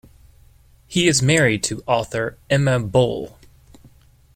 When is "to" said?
1.65-1.83